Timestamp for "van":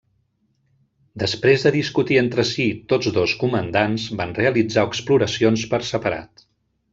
4.23-4.35